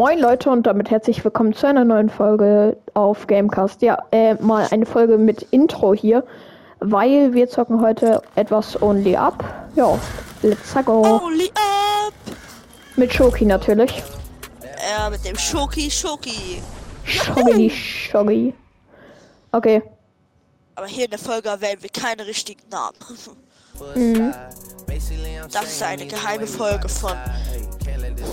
[0.00, 3.82] Moin Leute und damit herzlich willkommen zu einer neuen Folge auf Gamecast.
[3.82, 6.24] Ja, äh, mal eine Folge mit Intro hier,
[6.78, 9.44] weil wir zocken heute etwas Only Up.
[9.74, 9.98] Ja,
[10.40, 11.02] let's go.
[11.02, 12.14] Only up!
[12.96, 14.02] Mit Shoki natürlich.
[14.90, 16.62] Ja, mit dem Schoki Schoki.
[17.04, 18.54] Shogi, Shogi.
[19.52, 19.82] Okay.
[20.76, 22.96] Aber hier in der Folge erwähnen wir keine richtigen Namen.
[23.94, 24.32] Mhm.
[25.52, 27.12] Das ist eine geheime Folge von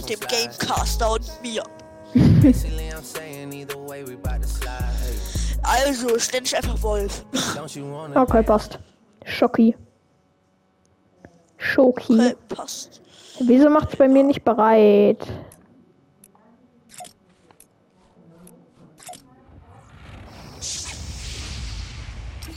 [0.10, 1.64] dem Gamecaster und mir.
[5.64, 7.26] Also, ständig einfach Wolf.
[8.16, 8.80] Okay, passt.
[9.26, 9.76] Shoki.
[11.58, 12.14] Shoki.
[12.14, 13.02] Okay, passt.
[13.42, 15.28] Wieso macht es bei mir nicht bereit?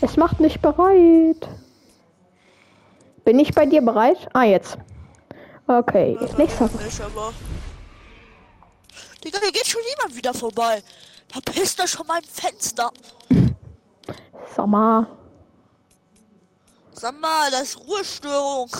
[0.01, 1.49] Es macht nicht bereit.
[3.25, 4.29] Bin ich bei dir bereit?
[4.33, 4.79] Ah, jetzt.
[5.67, 6.59] Okay, ist nichts.
[6.61, 7.33] Nicht, aber.
[9.23, 10.83] Digga, hier geht schon jemand wieder vorbei.
[11.29, 12.91] Verpisst er schon mein Fenster.
[14.57, 15.07] Sag mal.
[16.93, 18.71] Sag mal, das ist Ruhestörung.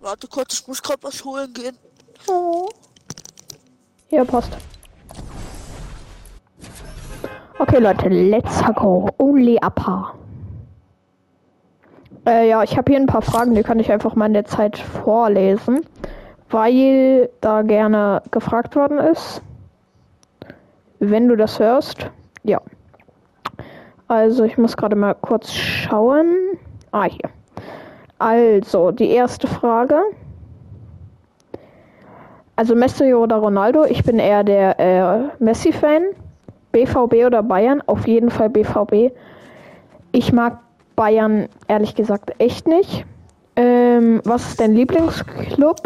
[0.00, 1.76] Warte kurz, ich muss gerade was holen gehen.
[2.26, 2.68] Oh.
[4.10, 4.50] Ja, passt.
[7.60, 9.10] Okay, Leute, let's go.
[9.18, 10.14] Only upper.
[12.26, 14.46] Äh, ja, ich habe hier ein paar Fragen, die kann ich einfach mal in der
[14.46, 15.82] Zeit vorlesen,
[16.48, 19.42] weil da gerne gefragt worden ist.
[21.00, 22.10] Wenn du das hörst,
[22.44, 22.62] ja.
[24.08, 26.34] Also, ich muss gerade mal kurz schauen.
[26.92, 27.28] Ah, hier.
[28.18, 30.00] Also, die erste Frage.
[32.56, 33.84] Also Messi oder Ronaldo?
[33.84, 36.04] Ich bin eher der äh, Messi-Fan.
[36.72, 37.82] BVB oder Bayern?
[37.86, 39.12] Auf jeden Fall BVB.
[40.12, 40.58] Ich mag
[40.96, 43.04] Bayern ehrlich gesagt echt nicht.
[43.56, 45.80] Ähm, was ist dein Lieblingsclub?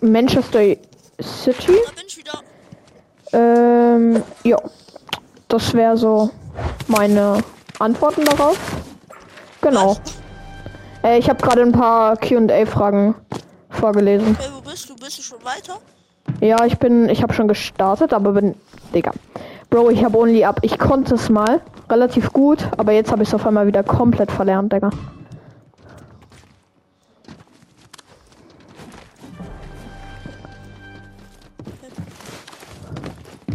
[0.00, 0.76] Manchester
[1.20, 1.78] City?
[3.32, 4.58] Ähm, ja.
[5.48, 6.30] Das wäre so
[6.88, 7.38] meine
[7.78, 8.58] Antworten darauf.
[9.60, 9.96] Genau.
[11.02, 13.14] Äh, ich habe gerade ein paar QA-Fragen
[13.70, 14.36] vorgelesen.
[14.38, 14.96] Okay, wo bist du?
[14.96, 15.78] Bist du schon weiter?
[16.40, 18.54] Ja, ich bin, ich habe schon gestartet, aber bin,
[18.94, 19.12] Digga.
[19.74, 20.60] Bro, ich habe Only Up.
[20.62, 24.30] Ich konnte es mal relativ gut, aber jetzt habe ich es auf einmal wieder komplett
[24.30, 24.88] verlernt, Digga.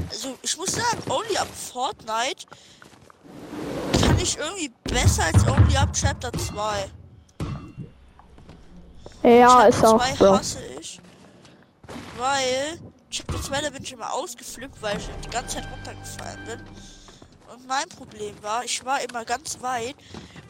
[0.09, 2.47] Also, ich muss sagen, Only Up Fortnite
[4.01, 6.89] kann ich irgendwie besser als Only Up Chapter 2.
[9.23, 10.37] Ja, Chapter ist auch 2 so.
[10.37, 10.99] hasse ich.
[12.17, 16.59] Weil Chapter 2, da bin ich immer ausgeflippt, weil ich die ganze Zeit runtergefallen bin.
[17.51, 19.95] Und mein Problem war, ich war immer ganz weit.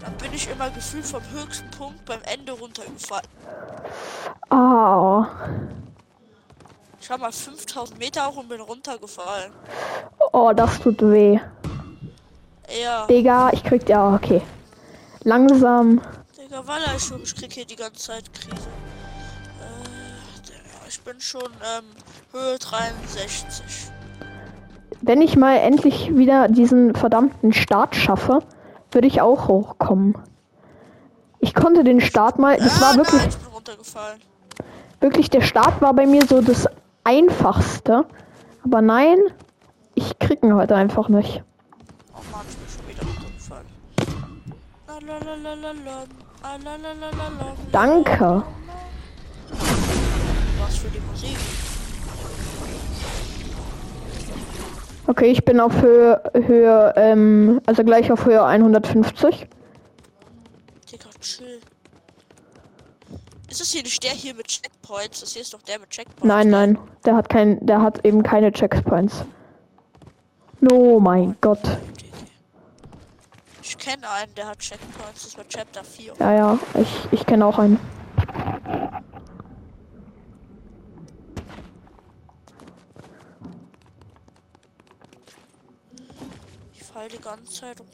[0.01, 3.27] Dann bin ich immer gefühlt vom höchsten Punkt beim Ende runtergefallen.
[4.49, 5.25] Oh.
[6.99, 9.53] Ich war mal 5000 Meter hoch und bin runtergefallen.
[10.33, 11.39] Oh, das tut weh.
[12.81, 14.41] Ja, Digga, ich krieg ja, okay.
[15.23, 16.01] Langsam.
[16.37, 18.67] Digga, weil ich schon, ich krieg hier die ganze Zeit Krise.
[20.99, 21.85] Äh, ich bin schon ähm,
[22.31, 23.91] Höhe 63.
[25.01, 28.39] Wenn ich mal endlich wieder diesen verdammten Start schaffe,
[28.91, 30.17] würde ich auch hochkommen.
[31.39, 34.19] Ich konnte den Start mal, das ah, war wirklich, nein,
[34.99, 36.67] wirklich, der Start war bei mir so das
[37.03, 38.05] einfachste.
[38.65, 39.17] Aber nein,
[39.95, 41.43] ich krieg ihn heute einfach nicht.
[42.13, 43.65] Oh Mann, ich bin schon wieder runtergefallen.
[46.43, 46.57] Ah,
[47.71, 48.43] Danke.
[50.59, 51.37] Was für die Musik?
[55.07, 59.47] Okay, ich bin auf Höhe, Höhe, ähm, also gleich auf Höhe 150.
[60.91, 61.59] Digga, chill.
[63.49, 65.21] Ist das hier nicht der hier mit Checkpoints?
[65.21, 66.23] Das hier ist doch der mit Checkpoints.
[66.23, 69.25] Nein, nein, der hat kein, der hat eben keine Checkpoints.
[70.71, 71.61] Oh mein Gott.
[73.63, 75.23] Ich kenne einen, der hat Checkpoints.
[75.23, 76.13] Das war Chapter 4.
[76.19, 77.79] Ja, ja, ich, ich kenne auch einen.
[86.89, 87.87] Fall die ganze Zeit rum.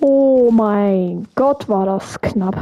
[0.00, 2.56] Oh mein Gott, war das knapp.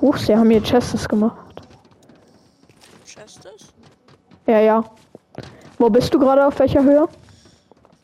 [0.00, 1.62] Huch, sie haben hier Chests gemacht.
[3.06, 3.72] Chestes?
[4.46, 4.84] Ja, ja.
[5.78, 7.08] Wo bist du gerade auf welcher Höhe?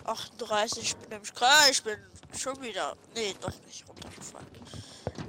[0.04, 1.96] 38, ich bin nämlich gerade, ich bin
[2.36, 2.94] schon wieder.
[3.14, 3.84] Nee, doch nicht.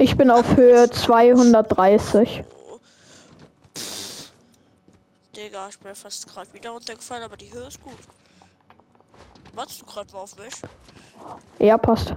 [0.02, 2.44] Ich bin auf Höhe 230.
[2.44, 2.80] Oh.
[3.78, 4.32] Pff.
[5.36, 7.94] Digga, ich bin fast gerade wieder runtergefallen, aber die Höhe ist gut.
[9.54, 10.56] Wartest du gerade mal auf mich?
[11.60, 12.16] Ja, passt.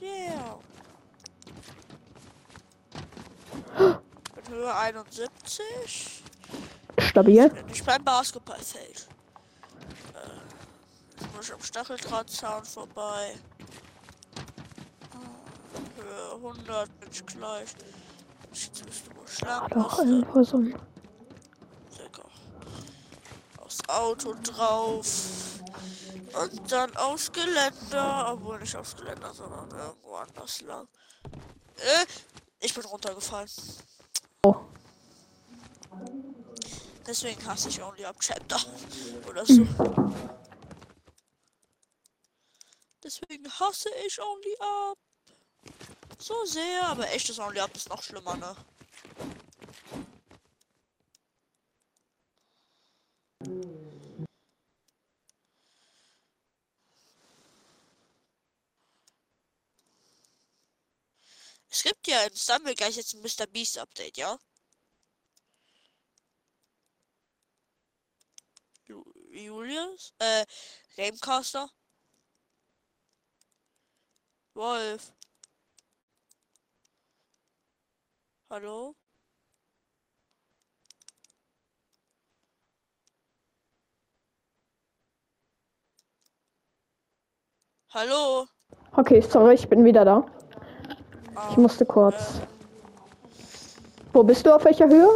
[0.00, 0.56] Yeah.
[4.36, 6.22] Mit Höhe 71.
[6.96, 7.48] Stabil.
[7.50, 9.08] Bin ich beim Basketballfeld.
[11.40, 13.36] Ich am Stacheldrahtzaun vorbei.
[15.96, 17.68] Höhe 100 bin ich gleich.
[18.52, 20.74] Jetzt bist du wohl War doch irgendwo so ein.
[23.58, 25.60] Aufs Auto drauf.
[26.32, 28.32] Und dann aufs Geländer.
[28.32, 30.88] Obwohl nicht aufs Geländer, sondern irgendwo anders lang.
[31.76, 32.06] Äh,
[32.60, 33.48] ich bin runtergefallen.
[34.42, 34.56] Oh.
[37.06, 38.58] Deswegen hasse ich Only Up Chapter.
[39.28, 39.66] Oder so.
[43.08, 44.98] Deswegen hasse ich Only Up.
[46.18, 48.54] So sehr, aber echtes Only Up ist noch schlimmer, ne?
[61.70, 63.46] Es gibt ja in Stumblegeist jetzt ein Mr.
[63.46, 64.38] Beast Update, ja?
[68.86, 70.12] Ju Julius?
[70.18, 70.44] Äh,
[70.96, 71.70] Gamecaster?
[74.58, 75.12] Wolf?
[78.50, 78.96] Hallo?
[87.94, 88.46] Hallo?
[88.96, 90.26] Okay, sorry, ich bin wieder da.
[91.50, 92.40] Ich musste kurz.
[94.12, 94.52] Wo bist du?
[94.52, 95.08] Auf welcher Höhe?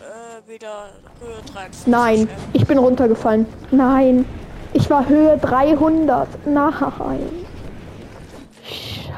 [0.00, 0.90] Äh, wieder
[1.20, 1.86] Höhe 53.
[1.86, 3.46] Nein, ich bin runtergefallen.
[3.70, 4.24] Nein,
[4.72, 6.46] ich war Höhe 300.
[6.46, 7.41] Nein.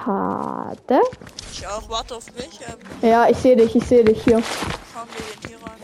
[0.05, 1.01] Schade.
[1.53, 2.61] Ich auch, warte auf mich.
[2.69, 4.41] Ähm, Ja, ich sehe dich, ich sehe dich hier.
[4.43, 5.79] fahren wir den hier rein.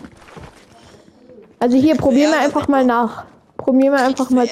[1.59, 3.25] Also hier, probier mal einfach mal nach.
[3.57, 4.49] Probier mal einfach mal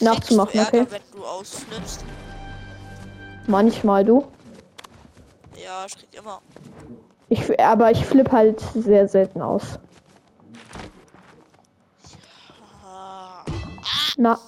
[0.00, 0.86] nachzumachen, Ärger, okay?
[0.90, 2.04] wenn du ausflippst.
[3.46, 4.24] manchmal, du.
[5.56, 6.40] Ja, ich krieg immer.
[7.28, 9.78] Ich, aber ich flipp halt sehr selten aus.
[12.84, 13.44] Ah,
[14.16, 14.38] Na.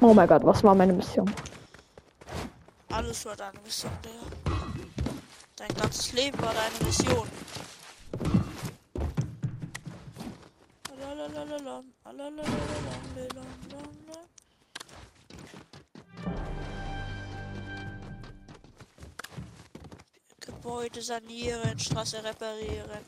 [0.00, 1.30] Oh mein Gott, was war meine Mission?
[2.92, 4.56] Alles war deine Mission, Digga.
[5.56, 7.28] Dein ganzes Leben war deine Mission.
[20.40, 23.06] Gebäude sanieren, Straße reparieren,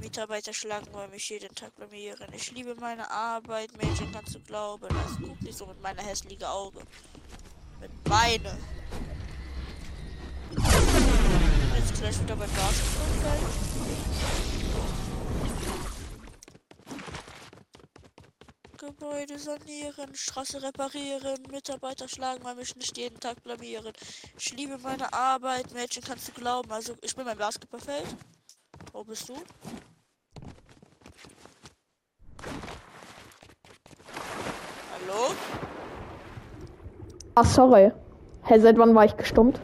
[0.00, 2.32] Mitarbeiter schlagenräumig jeden Tag blamieren.
[2.34, 4.88] Ich liebe meine Arbeit, Mädchen kannst du glauben.
[4.96, 6.80] Also guck nicht so mit meiner hässlichen Auge.
[7.80, 8.58] Mit meine.
[12.22, 13.72] Wieder beim Basketballfeld.
[18.78, 23.92] Gebäude sanieren, Straße reparieren, Mitarbeiter schlagen, weil mich nicht jeden Tag blamieren.
[24.36, 26.70] Ich liebe meine Arbeit, Mädchen kannst du glauben.
[26.70, 28.16] Also ich bin beim Basketballfeld.
[28.92, 29.34] Wo bist du?
[34.92, 35.34] Hallo?
[37.34, 37.92] Ach, sorry.
[38.44, 39.60] Hä, seit wann war ich gestummt?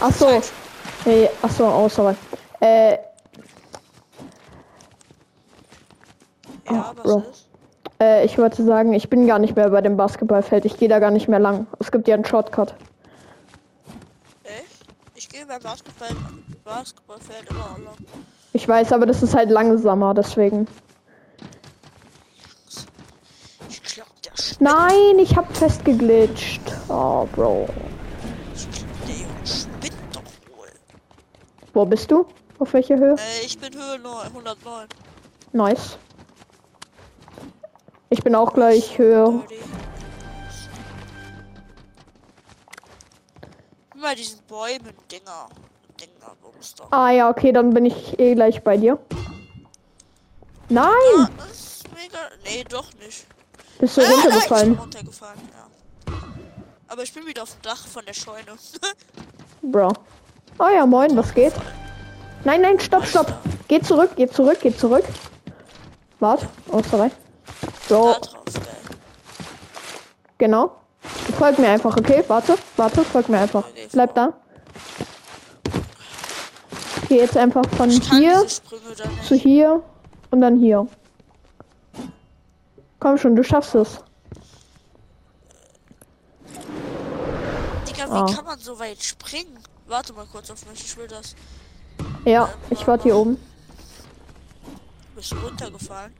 [0.00, 0.40] Ach so.
[1.04, 2.14] Hey, ach so, oh, sorry.
[2.60, 2.98] Äh,
[6.70, 7.18] Ja, Bro.
[7.30, 7.48] ist?
[8.00, 10.64] äh, ich wollte sagen, ich bin gar nicht mehr bei dem Basketballfeld.
[10.64, 11.66] Ich gehe da gar nicht mehr lang.
[11.80, 12.74] Es gibt ja einen Shortcut.
[14.44, 14.86] Echt?
[15.16, 16.08] Ich gehe beim Basketball,
[16.64, 17.96] Basketballfeld immer lang.
[18.52, 20.68] Ich weiß, aber das ist halt langsamer, deswegen.
[23.68, 24.06] Ich glaub.
[24.60, 26.60] Nein, ich hab festgeglitscht.
[26.88, 27.68] Oh, Bro.
[28.54, 30.22] Ich glaub, der Junge spinnt doch
[30.56, 30.68] wohl.
[31.80, 32.26] Wo bist du?
[32.58, 33.14] Auf welcher Höhe?
[33.14, 34.86] Äh, ich bin Höhe 9, 109.
[35.52, 35.96] Nice.
[38.10, 39.42] Ich bin auch gleich Höhe.
[39.48, 39.54] Dirty.
[43.94, 45.48] Immer diesen Bäumen, Dinger.
[45.98, 46.86] Dinger, Bumster.
[46.90, 48.98] Ah ja, okay, dann bin ich eh gleich bei dir.
[50.68, 50.90] Nein!
[51.16, 51.28] Ah.
[52.44, 53.24] Nee, doch nicht.
[53.78, 54.74] Bist du Ah, nein, runtergefallen?
[54.78, 56.14] runtergefallen, ja.
[56.88, 58.58] Aber ich bin wieder auf dem Dach von der Scheune.
[59.62, 59.94] Bro.
[60.62, 61.54] Oh ja, moin, was geht?
[62.44, 63.32] Nein, nein, stopp, stopp.
[63.66, 65.04] Geh zurück, geh zurück, geh zurück.
[66.18, 66.46] Wart.
[66.70, 67.10] Oh, sorry.
[67.88, 68.16] geil.
[70.36, 70.76] genau.
[71.38, 72.22] Folg mir einfach, okay?
[72.28, 73.64] Warte, warte, folg mir einfach.
[73.90, 74.34] Bleib da.
[77.08, 78.46] Geh jetzt einfach von hier
[79.26, 79.82] zu hier
[80.30, 80.86] und dann hier.
[82.98, 83.98] Komm schon, du schaffst es.
[87.88, 88.26] Digga, wie Ah.
[88.26, 89.56] kann man so weit springen?
[89.90, 91.34] Warte mal kurz auf mich, ich will das.
[92.24, 93.36] Ja, ich warte hier oben.
[95.16, 96.14] Bist du runtergefallen?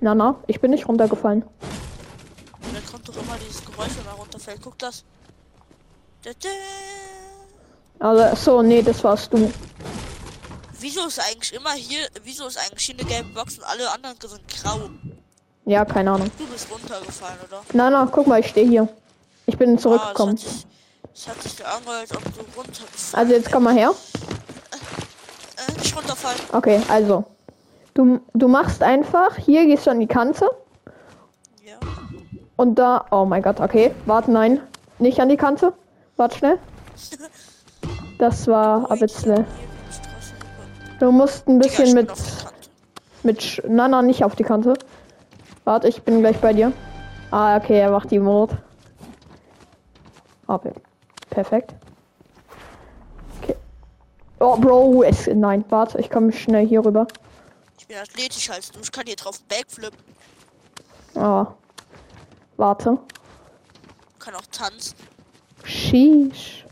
[0.00, 1.42] Na, na, ich bin nicht runtergefallen.
[1.42, 4.60] Und dann kommt doch immer dieses Geräusch, wenn man runterfällt.
[4.62, 5.04] Guck das.
[6.22, 6.48] Da, da.
[8.06, 9.50] Also, so, nee, das warst du.
[10.80, 14.16] Wieso ist eigentlich immer hier, wieso ist eigentlich hier eine gelbe Box und alle anderen
[14.20, 14.90] sind grau?
[15.64, 16.30] Ja, keine Ahnung.
[16.36, 17.62] Du bist runtergefallen, oder?
[17.72, 18.86] Na, na, guck mal, ich stehe hier.
[19.46, 20.36] Ich bin Ah, zurückgekommen.
[20.36, 20.66] sich,
[21.14, 23.92] es hat sich so angehört, ob du runtergefallen Also, jetzt komm mal her.
[25.56, 26.40] Äh, nicht runterfallen.
[26.52, 27.24] Okay, also.
[27.94, 30.50] Du, du machst einfach, hier gehst du an die Kante
[31.64, 31.74] Ja.
[32.56, 33.06] und da.
[33.12, 33.94] Oh mein Gott, okay.
[34.06, 34.60] Warte, nein.
[34.98, 35.72] Nicht an die Kante.
[36.16, 36.58] Warte schnell.
[38.18, 39.44] Das war ein bisschen.
[41.00, 42.12] Du musst ein bisschen mit.
[43.24, 44.74] mit Sch na, na, nicht auf die Kante.
[45.64, 46.72] Warte, ich bin gleich bei dir.
[47.32, 48.52] Ah, okay, er macht die Mord.
[50.46, 50.72] Okay.
[51.34, 51.74] Perfekt.
[53.42, 53.56] Okay.
[54.38, 55.26] Oh, Bro, es.
[55.26, 57.06] Nein, warte, ich komme schnell hier rüber.
[57.78, 58.78] Ich bin athletischer als du.
[58.80, 59.92] Ich kann hier drauf Backflip.
[61.14, 61.46] Oh.
[62.56, 62.98] Warte.
[64.20, 64.94] Kann auch tanzen.
[65.64, 66.64] Sheesh.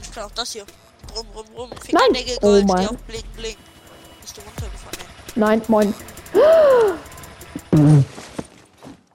[0.00, 0.64] Ich kann auch das hier.
[1.16, 1.70] Rum, rum, rum.
[1.90, 2.02] Nein.
[2.36, 3.56] Oh Gold, die auf Bling, Bling.
[4.20, 5.08] Bist du runtergefallen?
[5.34, 5.92] Nein, moin.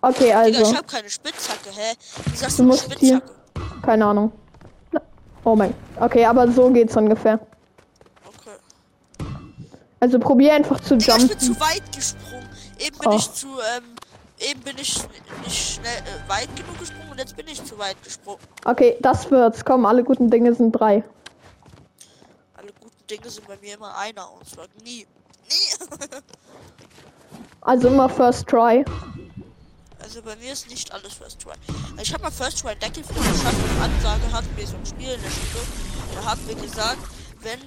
[0.02, 0.76] Okay, Digga, ich also.
[0.76, 1.94] hab keine Spitzhacke, hä?
[2.26, 3.43] Wie sagst Du du, musst hier- Spitzhacke?
[3.84, 4.32] Keine Ahnung.
[5.46, 5.74] Oh mein.
[6.00, 7.40] Okay, aber so geht's ungefähr.
[8.26, 8.56] Okay.
[10.00, 11.40] Also probier einfach zu Digga, ich bin jumpen.
[11.56, 12.50] zu weit gesprungen.
[12.80, 13.16] Eben bin Oh.
[13.16, 13.84] ich zu, ähm,
[14.40, 14.98] eben bin ich
[15.46, 18.40] nicht schnell äh, weit genug gesprungen und jetzt bin ich zu weit gesprungen.
[18.66, 19.64] Okay, das wird's.
[19.66, 21.04] Komm, alle guten Dinge sind drei.
[22.56, 25.06] Alle guten Dinge sind bei mir immer einer und zwar nie.
[25.50, 25.98] Nie.
[27.66, 28.84] Also immer first try.
[30.14, 31.54] Also bei mir ist nicht alles First Try.
[32.00, 35.10] Ich habe mal First Try Deckel für geschafft und Ansage hatten wir so ein Spiel
[35.10, 35.66] in der Schule.
[36.14, 37.00] Da haben wir gesagt,
[37.40, 37.60] wenn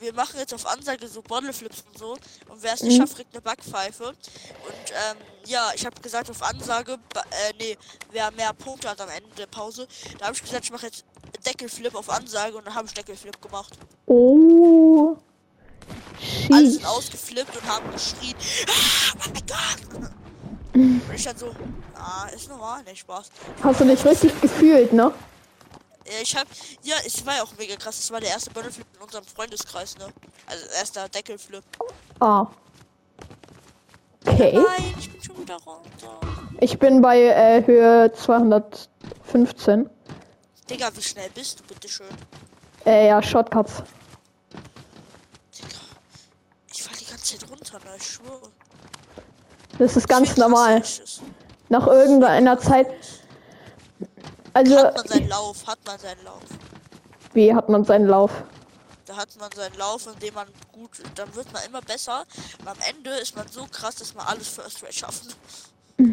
[0.00, 2.14] wir machen jetzt auf Ansage so Bottle Flips und so
[2.48, 3.02] und wer es nicht Mhm.
[3.02, 4.08] schafft, kriegt eine Backpfeife.
[4.08, 7.78] Und ähm, ja, ich habe gesagt auf Ansage, äh, nee,
[8.10, 9.86] wer mehr Punkte hat am Ende der Pause,
[10.18, 11.04] da habe ich gesagt, ich mache jetzt
[11.46, 13.78] Deckelflip auf Ansage und dann habe ich Deckelflip gemacht.
[14.06, 15.16] Oh.
[16.50, 18.34] Alle sind ausgeflippt und haben geschrien,
[18.66, 20.10] ah, oh mein Gott!
[20.74, 21.54] Und ich dann so,
[22.04, 23.30] ah, ist normal, nicht Spaß.
[23.62, 25.12] Hast du dich richtig gefühlt, ne?
[26.06, 26.46] Ja, ich hab,
[26.82, 27.98] ja, es war ja auch mega krass.
[27.98, 30.06] Es war der erste Butterflip in unserem Freundeskreis, ne?
[30.46, 31.64] Also erster Deckelflip.
[32.20, 32.46] Ah.
[34.26, 34.52] Okay.
[34.54, 36.20] Nein, ich bin schon wieder runter.
[36.60, 39.88] Ich bin bei äh, Höhe 215.
[40.68, 42.06] Digga, wie schnell bist du, bitteschön?
[42.84, 43.82] Äh, ja, Shortcuts.
[45.56, 45.78] Digga,
[46.72, 47.96] ich fall die ganze Zeit runter, ne?
[47.96, 48.50] Ich schwöre.
[49.78, 50.80] Das ist ganz normal.
[50.80, 51.22] ist.
[51.68, 52.88] Nach irgendeiner Zeit.
[54.52, 56.42] Also, Hat man seinen Lauf, hat man seinen Lauf.
[57.32, 58.30] wie hat man seinen Lauf?
[59.06, 62.24] Da hat man seinen Lauf, indem man gut, dann wird man immer besser.
[62.60, 65.36] Und am Ende ist man so krass, dass man alles First Rate schafft.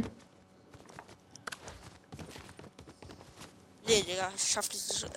[3.88, 5.10] Nee, Digga, ich schaff diese, äh,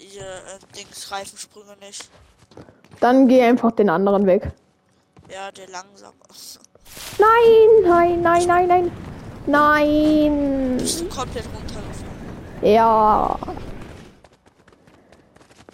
[0.00, 2.08] diese äh, Dings Reifensprünge nicht.
[3.00, 4.50] Dann geh einfach den anderen Weg.
[5.30, 6.14] Ja, der langsam.
[7.18, 8.92] Nein, nein, nein, nein, nein.
[9.46, 10.76] Nein.
[10.78, 11.86] Bist du komplett runtergefallen?
[12.62, 13.38] Ja.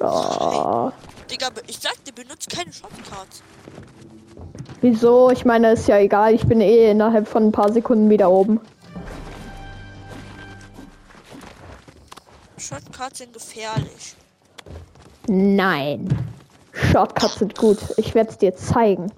[0.01, 0.91] Oh.
[1.31, 3.43] Digga, ich sag dir, benutzt keine Shotcards.
[4.81, 5.31] Wieso?
[5.31, 6.35] Ich meine, ist ja egal.
[6.35, 8.61] Ich bin eh innerhalb von ein paar Sekunden wieder oben.
[12.59, 14.17] Shotcards sind gefährlich.
[15.29, 16.09] Nein.
[16.73, 17.79] Shortcuts sind gut.
[17.97, 19.13] Ich werde es dir zeigen.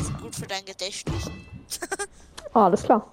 [0.00, 1.30] Sind gut für dein Gedächtnis.
[2.54, 3.06] Ah, alles klar.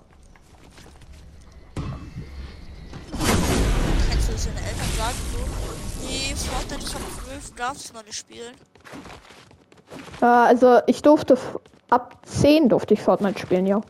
[4.09, 6.07] Kannst du das deinen Eltern sagen so?
[6.07, 8.55] Nee, Fortnite ist ab 12, darfst du noch nicht spielen.
[10.21, 11.37] Äh, also, ich durfte
[11.89, 13.81] ab 10 durfte ich Fortnite spielen, ja.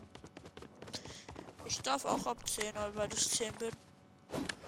[1.64, 2.64] Ich darf auch ab 10,
[2.94, 3.70] weil ich 10 bin.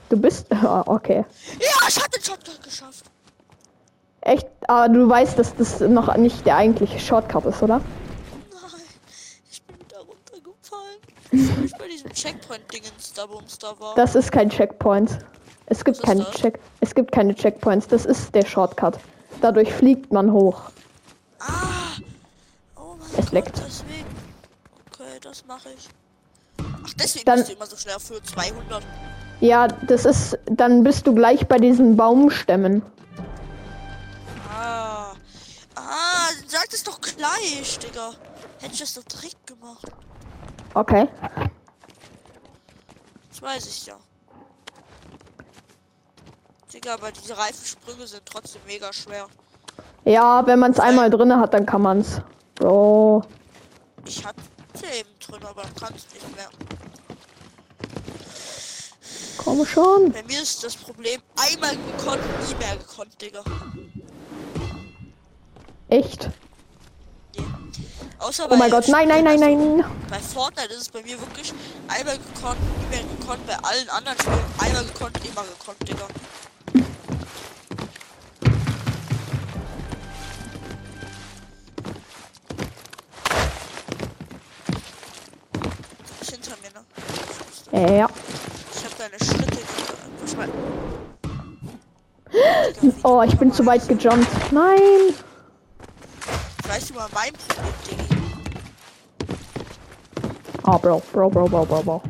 [0.08, 0.46] Du bist.
[0.62, 1.24] Ah, okay.
[1.58, 3.04] Ja, ich hatte den Shotgun geschafft.
[4.20, 4.46] Echt?
[4.68, 7.78] Aber du weißt, dass das noch nicht der eigentliche Shortcut ist, oder?
[7.78, 8.80] Nein,
[9.50, 9.98] ich bin wieder
[11.32, 13.26] ich bei diesem Checkpoint-Dingens da
[13.60, 13.94] da war.
[13.94, 15.18] Das ist kein Checkpoint.
[15.66, 16.34] Es gibt keine das?
[16.34, 16.58] Check.
[16.80, 17.88] Es gibt keine Checkpoints.
[17.88, 18.98] Das ist der Shortcut.
[19.40, 20.60] Dadurch fliegt man hoch.
[21.40, 21.48] Ah!
[22.76, 23.58] Oh mein Es Gott, leckt.
[23.66, 24.06] deswegen.
[24.92, 25.88] Okay, das mache ich.
[26.84, 28.82] Ach, deswegen Dann- bist du immer so schnell Höhe 200.
[29.40, 30.38] Ja, das ist.
[30.46, 32.82] Dann bist du gleich bei diesen Baumstämmen.
[34.48, 35.12] Ah.
[35.74, 38.12] Ah, sag das doch gleich, Digga.
[38.60, 39.86] Hätte ich das doch direkt gemacht.
[40.74, 41.08] Okay.
[43.30, 43.96] Das weiß ich ja.
[46.72, 49.26] Digga, aber diese Reifensprünge sind trotzdem mega schwer.
[50.04, 52.20] Ja, wenn man es einmal drinne hat, dann kann man's.
[52.54, 53.22] Bro.
[54.06, 54.40] Ich hatte
[54.98, 56.48] eben drin, aber dann kann es nicht mehr.
[59.36, 60.12] Komm schon.
[60.12, 63.42] Bei mir ist das Problem, einmal gekonnt, nie mehr gekonnt, Digga.
[65.88, 66.30] Echt?
[68.22, 69.84] Außer Oh mein Gott, nein, nein, nein, nein.
[70.08, 71.52] Bei Fortnite ist es bei mir wirklich
[71.88, 73.44] einmal gekonnt, nie mehr gekonnt.
[73.48, 76.06] Bei allen anderen Spielen einmal gekonnt, immer gekonnt, Digga.
[86.30, 86.70] Hinter mir,
[87.90, 87.98] ne?
[87.98, 88.08] Ja.
[88.72, 89.72] Ich hab deine Schritte gehört.
[93.02, 94.52] Oh, ich bin zu weit gejumpt.
[94.52, 95.14] Nein.
[96.68, 98.11] Weißt du mal mein Problem, Diggi?
[100.64, 102.02] Oh, Bro, Bro, Bro, Bro, Bro, Bro.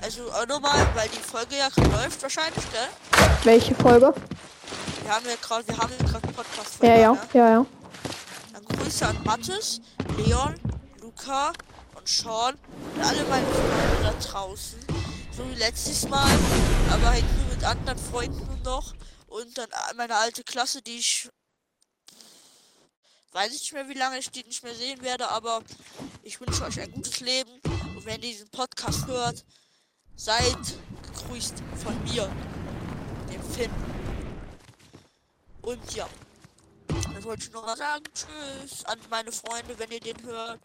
[0.00, 2.88] Also, auch nochmal, weil die Folge ja läuft wahrscheinlich, gell?
[3.42, 4.14] Welche Folge?
[5.02, 7.18] Wir haben ja gerade, wir haben ja gerade einen Podcast Ja, ja, Ne?
[7.32, 7.66] ja, ja.
[8.52, 9.80] Dann Grüße an Mathis,
[10.16, 10.54] Leon,
[11.00, 11.52] Luca
[11.96, 12.54] und Sean
[12.94, 14.78] und alle meine Freunde da draußen.
[15.36, 16.30] So wie letztes Mal,
[16.90, 18.94] aber halt nur mit anderen Freunden noch.
[19.26, 21.28] Und dann meine alte Klasse, die ich
[23.32, 25.62] weiß ich nicht mehr, wie lange ich die nicht mehr sehen werde, aber
[26.22, 27.50] ich wünsche euch ein gutes Leben.
[27.96, 29.44] Und wenn ihr diesen Podcast hört,
[30.16, 30.58] seid
[31.02, 32.30] gegrüßt von mir,
[33.30, 33.70] dem Finn.
[35.62, 36.08] Und ja.
[37.14, 38.04] Das wollte ich noch mal sagen.
[38.14, 40.60] Tschüss an meine Freunde, wenn ihr den hört.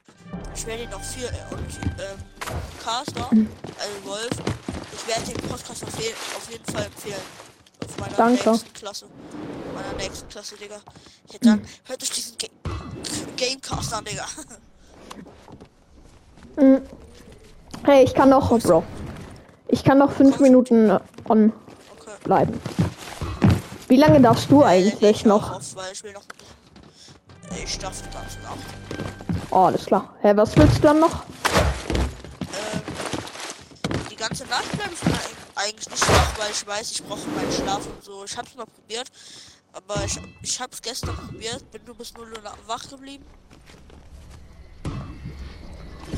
[0.56, 2.18] Ich werde ihn noch viel äh, und ähm,
[2.82, 4.30] Caster, also Wolf.
[4.94, 7.22] Ich werde den Podcast auf, je auf jeden Fall empfehlen.
[7.86, 8.50] Auf meiner Danke.
[8.52, 8.74] nächsten
[9.74, 9.88] Klasse.
[9.88, 10.76] Meiner nächsten Klasse, Digga.
[11.32, 12.48] Ja, dann hört euch diesen Ga
[13.38, 14.26] Gamecast an, Digga.
[16.56, 16.78] Mm.
[17.84, 18.84] Hey, ich kann noch, oh, Bro.
[19.70, 21.52] Ich kann noch fünf Minuten äh, on
[22.00, 22.12] Okay.
[22.24, 22.62] bleiben.
[23.88, 25.52] Wie lange darfst du Äh, eigentlich ich noch?
[25.52, 26.22] Auf, weil ich will noch.
[27.64, 28.56] Ich darf das noch.
[29.50, 30.14] Oh, alles klar.
[30.22, 31.24] Hä, was willst du dann noch?
[32.42, 32.82] Ähm,
[34.12, 35.02] die ganze Nacht bleibe ich
[35.56, 38.24] eigentlich nicht wach, weil ich weiß, ich brauche meinen Schlaf und so.
[38.26, 39.08] Ich hab's mal probiert,
[39.74, 43.26] aber ich, ich hab's gestern probiert, bin nur bis 0 Uhr wach geblieben.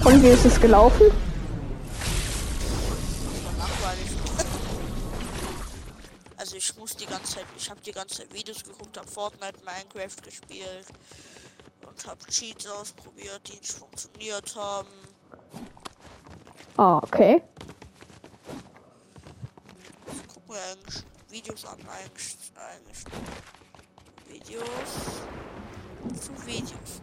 [0.04, 1.08] Und wie ist es gelaufen?
[2.00, 4.12] Das war langweilig.
[6.38, 9.58] Also ich muss die ganze Zeit, ich habe die ganze Zeit Videos geguckt, habe Fortnite,
[9.64, 10.86] Minecraft gespielt
[11.88, 14.90] und habe Cheats ausprobiert, die nicht funktioniert haben.
[16.78, 17.42] Ah, okay.
[20.12, 21.04] Ich guck mir eigentlich
[21.36, 23.04] Videos an, eigentlich
[24.30, 24.62] Videos
[26.22, 27.02] zu Videos.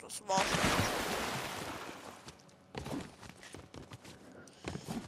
[0.00, 0.42] Das war's.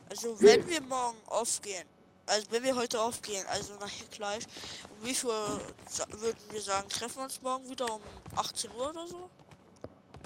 [0.08, 1.84] Also wenn wir morgen aufgehen,
[2.26, 4.44] also wenn wir heute aufgehen, also nachher gleich,
[4.88, 8.00] um wie viel würden wir sagen, treffen wir uns morgen wieder um
[8.36, 9.28] 18 Uhr oder so?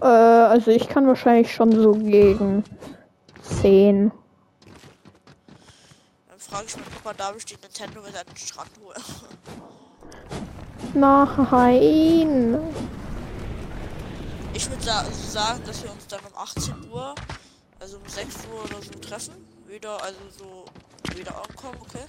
[0.03, 2.64] Äh, also ich kann wahrscheinlich schon so gegen
[3.62, 4.12] 10.
[6.40, 9.03] Frage ich meinen Papa, darf ich die Nintendo mit an den Strand holen?
[10.94, 12.59] Nein.
[14.55, 17.14] Ich würde sa sagen, dass wir uns dann um 18 Uhr,
[17.79, 19.35] also um 6 Uhr oder so treffen.
[19.66, 20.64] Wieder, also so
[21.14, 22.07] wieder ankommen, okay?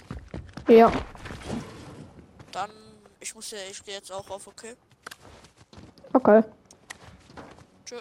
[0.74, 0.90] Ja.
[2.50, 2.70] Dann,
[3.20, 4.74] ich muss ja, ich gehe jetzt auch auf, okay?
[6.14, 6.42] Okay.
[7.84, 8.00] Tschö.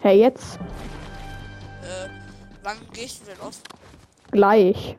[0.00, 0.58] Hey, jetzt
[1.82, 2.08] Äh,
[2.62, 3.60] wann gehst du denn auf?
[4.30, 4.96] Gleich.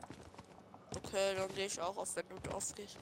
[0.96, 2.96] Okay, dann gehe ich auch auf, wenn du aufgehst.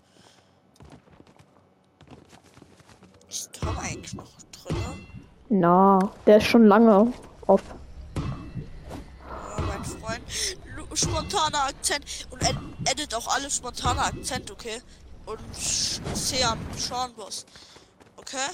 [3.28, 4.30] Ist Tom eigentlich noch
[4.64, 5.06] drin?
[5.50, 7.12] Na, der ist schon lange
[7.46, 7.62] auf.
[8.16, 10.22] Ja, mein Freund.
[10.94, 12.04] Spontaner Akzent.
[12.30, 12.56] Und ed
[12.90, 14.80] edit auch alle spontane Akzent, okay?
[15.26, 17.44] Und Sch- Sean, Sean Boss.
[18.16, 18.48] Okay?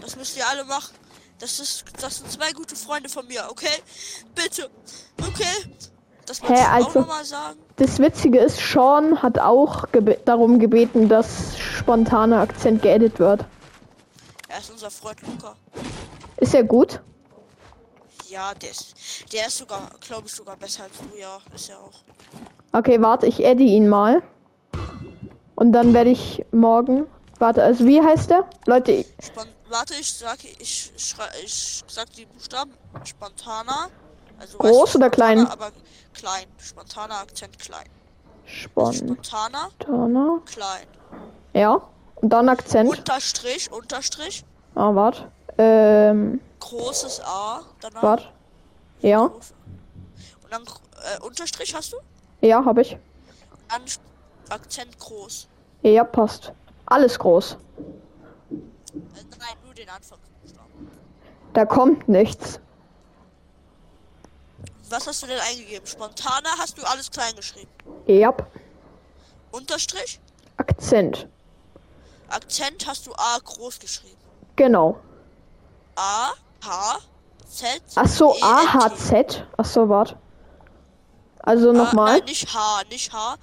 [0.00, 0.94] Das müsst ihr alle machen.
[1.38, 3.82] Das ist, das sind zwei gute Freunde von mir, okay?
[4.34, 4.70] Bitte.
[5.20, 5.74] Okay?
[6.30, 7.34] Das ich auch also-.
[7.76, 13.44] Das Witzige ist, Sean hat auch gebe darum gebeten, dass spontaner Akzent geedit wird.
[14.48, 15.56] Er ist unser Freund Luca.
[16.36, 17.00] Ist ja gut.
[18.28, 18.94] Ja, der ist,
[19.32, 21.38] der ist sogar, glaube ich, sogar besser als du, ja.
[21.52, 22.02] Ist er auch.
[22.72, 24.22] Okay, warte, ich edit ihn mal.
[25.56, 27.06] Und dann werde ich morgen.
[27.40, 28.48] Warte, also wie heißt der?
[28.66, 32.72] Leute, ich- Spon warte, ich sag, ich, schrei, ich sag die Buchstaben.
[33.04, 33.88] Spontaner.
[34.40, 35.46] Also Groß weißt du, oder klein?
[35.46, 35.70] Aber
[36.14, 36.46] klein.
[36.58, 37.86] Spontaner Akzent klein.
[38.46, 39.70] spontaner.
[39.80, 40.86] Spontaner, klein.
[41.52, 41.80] Ja.
[42.16, 42.90] Und dann Akzent.
[42.90, 44.44] Unterstrich, Unterstrich.
[44.74, 45.30] Ah, warte.
[45.58, 47.60] Ähm, Großes A.
[47.80, 48.02] Danach.
[48.02, 48.24] warte.
[49.00, 49.32] Ja, Und
[50.50, 51.96] dann äh, Unterstrich hast du?
[52.46, 52.98] ja, habe ich.
[53.68, 53.82] Dann
[54.50, 55.48] Akzent groß.
[55.82, 56.52] Ja, passt.
[56.86, 57.52] Alles groß.
[57.52, 58.54] Äh,
[59.38, 60.90] nein, nur den Anfangsbuchstaben.
[61.54, 62.60] Da kommt nichts.
[64.90, 65.86] Was hast du denn eingegeben?
[65.86, 67.70] Spontaner hast du alles klein geschrieben.
[68.06, 68.34] Ja.
[69.52, 70.20] Unterstrich?
[70.56, 71.28] Akzent.
[72.28, 74.16] Akzent hast du A groß geschrieben.
[74.56, 74.98] Genau.
[75.96, 76.30] A,
[76.64, 76.98] H,
[77.48, 77.82] Z.
[77.94, 78.78] Ach so, E, N, T.
[78.78, 79.44] AHZ.
[79.56, 80.16] Ach so, warte.
[81.40, 82.18] Also Ah, nochmal.
[82.18, 83.36] nein, nicht H, nicht H.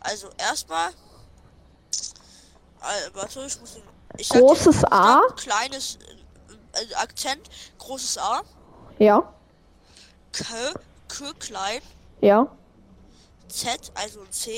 [0.00, 0.90] Also erstmal.
[2.80, 3.76] Äh, warte, ich muss.
[4.16, 5.20] Ich Großes den A?
[5.36, 5.98] Kleines
[6.74, 8.42] äh, äh, Akzent, großes A.
[8.98, 9.32] Ja.
[10.32, 10.44] K,
[11.16, 11.80] K klein.
[12.20, 12.48] Ja.
[13.48, 14.50] Z, also ein C.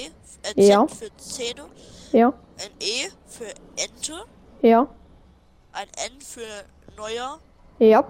[0.43, 0.87] Äh, Z Ja.
[0.87, 1.65] für Zähne.
[2.13, 2.29] Ja.
[2.59, 4.25] Ein E für Ente.
[4.63, 4.89] Ja.
[5.73, 6.41] Ein N für
[6.97, 7.39] Neuer.
[7.79, 8.01] Ja.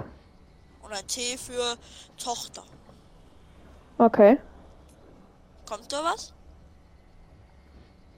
[0.82, 1.76] Und ein T für
[2.22, 2.62] Tochter.
[3.98, 4.38] Okay.
[5.68, 6.32] Kommt da was?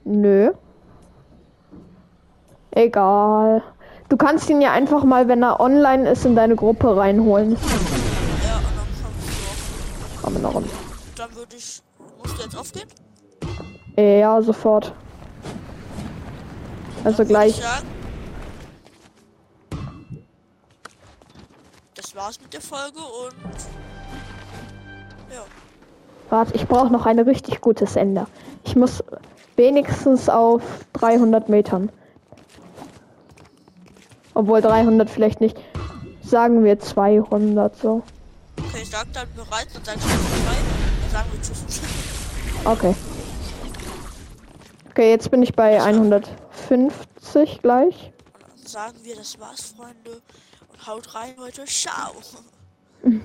[0.03, 0.51] Nö.
[2.71, 3.63] Egal.
[4.09, 7.57] Du kannst ihn ja einfach mal, wenn er online ist, in deine Gruppe reinholen.
[10.33, 10.69] Wir noch einen.
[11.15, 11.81] Dann würde ich.
[12.17, 12.87] Musst du jetzt aufgehen?
[13.97, 14.93] Ja, sofort.
[17.03, 17.55] Also gleich.
[17.55, 17.87] Sagen,
[21.95, 23.55] das war's mit der Folge und
[25.33, 25.43] ja,
[26.29, 28.27] Warte, ich brauche noch ein richtig gutes Ende.
[28.63, 29.03] Ich muss
[29.55, 30.61] wenigstens auf
[30.93, 31.91] 300 Metern.
[34.33, 35.59] Obwohl 300 vielleicht nicht.
[36.21, 38.03] Sagen wir 200 so.
[38.89, 39.87] Okay, ich sag dann bereit und.
[39.87, 39.99] Dann
[41.11, 41.81] sagen wir Tschüss.
[42.65, 42.95] Okay.
[44.89, 48.11] Okay, jetzt bin ich bei 150 gleich.
[48.33, 50.21] Und dann sagen wir, das war's, Freunde.
[50.71, 51.65] Und haut rein heute.
[51.65, 52.13] Ciao.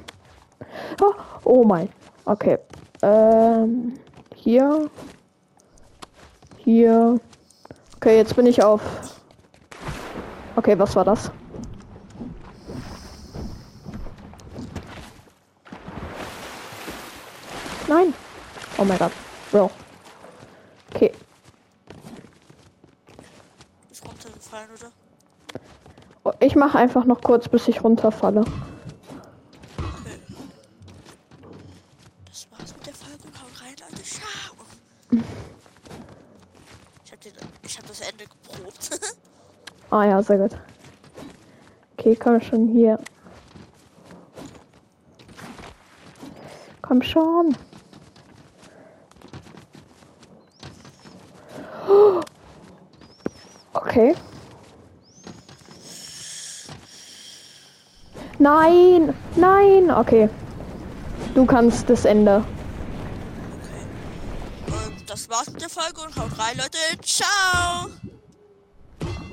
[1.00, 1.88] Oh, oh mein.
[2.24, 2.59] Okay.
[3.03, 3.98] Ähm,
[4.35, 4.90] hier.
[6.59, 7.20] Hier.
[7.96, 8.81] Okay, jetzt bin ich auf.
[10.57, 11.31] Okay, was war das?
[17.88, 18.14] Nein.
[18.79, 19.12] Oh mein Gott.
[19.51, 19.70] Bro.
[20.94, 21.12] Okay.
[23.90, 24.90] Ist runtergefallen, oder?
[26.25, 28.40] Oh, Ich mache einfach noch kurz, bis ich runterfalle.
[28.40, 28.49] Okay.
[32.31, 34.03] Das war's mit der Folge haut rein, Leute.
[34.03, 34.55] Ciao.
[37.05, 39.01] Ich hab, den, ich hab das Ende geprobt.
[39.90, 40.57] Ah ja, sehr gut.
[41.99, 42.99] Okay, komm schon hier.
[46.83, 47.57] Komm schon.
[53.95, 54.13] Okay.
[58.41, 59.89] Nein, nein.
[59.89, 60.29] Okay.
[61.33, 62.45] Du kannst das Ende.
[64.67, 66.79] Und das war's mit der Folge und haut rein, Leute.
[67.05, 67.89] Ciao.